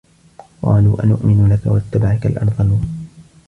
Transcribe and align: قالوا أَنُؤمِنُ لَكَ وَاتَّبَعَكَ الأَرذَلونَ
قالوا 0.61 1.03
أَنُؤمِنُ 1.03 1.47
لَكَ 1.53 1.65
وَاتَّبَعَكَ 1.65 2.25
الأَرذَلونَ 2.25 3.07